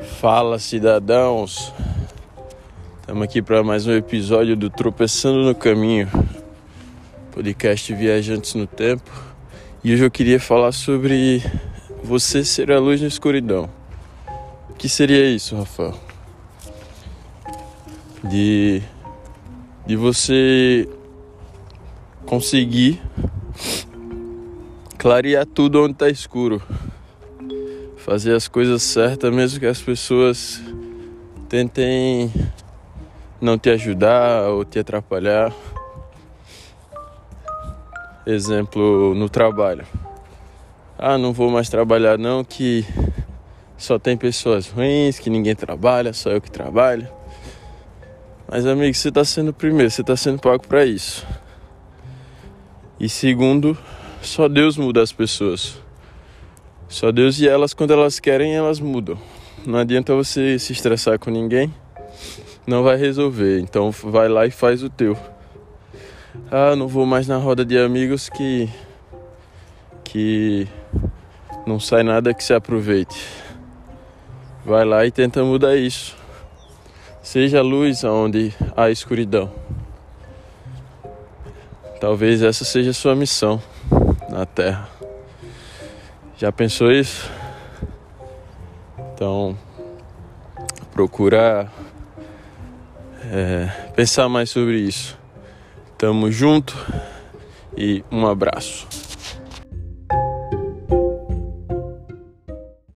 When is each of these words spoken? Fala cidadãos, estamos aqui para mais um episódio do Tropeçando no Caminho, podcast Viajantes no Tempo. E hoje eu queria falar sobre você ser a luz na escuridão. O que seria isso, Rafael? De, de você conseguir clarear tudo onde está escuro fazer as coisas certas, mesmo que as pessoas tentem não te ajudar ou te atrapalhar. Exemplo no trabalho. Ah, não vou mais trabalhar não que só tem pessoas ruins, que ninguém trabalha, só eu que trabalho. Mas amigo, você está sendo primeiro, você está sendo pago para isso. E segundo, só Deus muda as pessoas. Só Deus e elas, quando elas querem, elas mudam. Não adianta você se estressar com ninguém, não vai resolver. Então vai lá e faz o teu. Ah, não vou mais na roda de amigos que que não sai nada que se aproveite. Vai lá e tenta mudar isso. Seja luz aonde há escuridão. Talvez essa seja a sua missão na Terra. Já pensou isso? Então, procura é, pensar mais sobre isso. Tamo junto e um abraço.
Fala 0.00 0.58
cidadãos, 0.58 1.70
estamos 3.00 3.22
aqui 3.22 3.42
para 3.42 3.62
mais 3.62 3.86
um 3.86 3.92
episódio 3.92 4.56
do 4.56 4.70
Tropeçando 4.70 5.44
no 5.44 5.54
Caminho, 5.54 6.08
podcast 7.30 7.92
Viajantes 7.94 8.54
no 8.54 8.66
Tempo. 8.66 9.10
E 9.84 9.92
hoje 9.92 10.02
eu 10.02 10.10
queria 10.10 10.40
falar 10.40 10.72
sobre 10.72 11.42
você 12.02 12.42
ser 12.42 12.72
a 12.72 12.80
luz 12.80 13.02
na 13.02 13.06
escuridão. 13.06 13.68
O 14.70 14.74
que 14.74 14.88
seria 14.88 15.28
isso, 15.28 15.54
Rafael? 15.56 15.94
De, 18.24 18.82
de 19.86 19.94
você 19.94 20.88
conseguir 22.24 23.00
clarear 24.96 25.44
tudo 25.44 25.82
onde 25.82 25.92
está 25.92 26.08
escuro 26.08 26.62
fazer 28.04 28.34
as 28.34 28.48
coisas 28.48 28.82
certas, 28.82 29.32
mesmo 29.32 29.60
que 29.60 29.66
as 29.66 29.80
pessoas 29.80 30.60
tentem 31.48 32.32
não 33.40 33.56
te 33.56 33.70
ajudar 33.70 34.48
ou 34.48 34.64
te 34.64 34.80
atrapalhar. 34.80 35.52
Exemplo 38.26 39.14
no 39.14 39.28
trabalho. 39.28 39.86
Ah, 40.98 41.16
não 41.16 41.32
vou 41.32 41.48
mais 41.48 41.68
trabalhar 41.68 42.18
não 42.18 42.42
que 42.42 42.84
só 43.78 44.00
tem 44.00 44.16
pessoas 44.16 44.68
ruins, 44.68 45.20
que 45.20 45.30
ninguém 45.30 45.54
trabalha, 45.54 46.12
só 46.12 46.30
eu 46.30 46.40
que 46.40 46.50
trabalho. 46.50 47.08
Mas 48.48 48.66
amigo, 48.66 48.94
você 48.94 49.10
está 49.10 49.24
sendo 49.24 49.52
primeiro, 49.52 49.90
você 49.90 50.00
está 50.00 50.16
sendo 50.16 50.40
pago 50.40 50.66
para 50.66 50.84
isso. 50.84 51.24
E 52.98 53.08
segundo, 53.08 53.78
só 54.20 54.48
Deus 54.48 54.76
muda 54.76 55.00
as 55.00 55.12
pessoas. 55.12 55.80
Só 56.88 57.10
Deus 57.10 57.38
e 57.40 57.48
elas, 57.48 57.72
quando 57.74 57.92
elas 57.92 58.20
querem, 58.20 58.54
elas 58.54 58.80
mudam. 58.80 59.18
Não 59.66 59.78
adianta 59.78 60.14
você 60.14 60.58
se 60.58 60.72
estressar 60.72 61.18
com 61.18 61.30
ninguém, 61.30 61.72
não 62.66 62.82
vai 62.82 62.96
resolver. 62.96 63.60
Então 63.60 63.90
vai 63.90 64.28
lá 64.28 64.46
e 64.46 64.50
faz 64.50 64.82
o 64.82 64.90
teu. 64.90 65.16
Ah, 66.50 66.74
não 66.76 66.88
vou 66.88 67.06
mais 67.06 67.26
na 67.26 67.36
roda 67.36 67.64
de 67.64 67.78
amigos 67.78 68.28
que 68.28 68.68
que 70.04 70.68
não 71.66 71.80
sai 71.80 72.02
nada 72.02 72.34
que 72.34 72.44
se 72.44 72.52
aproveite. 72.52 73.26
Vai 74.64 74.84
lá 74.84 75.06
e 75.06 75.10
tenta 75.10 75.42
mudar 75.42 75.76
isso. 75.76 76.16
Seja 77.22 77.62
luz 77.62 78.04
aonde 78.04 78.52
há 78.76 78.90
escuridão. 78.90 79.50
Talvez 82.00 82.42
essa 82.42 82.64
seja 82.64 82.90
a 82.90 82.94
sua 82.94 83.14
missão 83.14 83.62
na 84.28 84.44
Terra. 84.44 85.01
Já 86.42 86.50
pensou 86.50 86.90
isso? 86.90 87.30
Então, 89.14 89.56
procura 90.90 91.70
é, 93.30 93.66
pensar 93.94 94.28
mais 94.28 94.50
sobre 94.50 94.80
isso. 94.80 95.16
Tamo 95.96 96.32
junto 96.32 96.76
e 97.76 98.04
um 98.10 98.26
abraço. 98.26 98.88